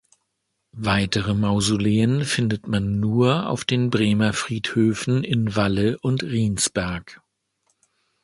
[0.73, 7.21] Weitere Mausoleen findet man nur auf den Bremer Friedhöfen in Walle und Riensberg.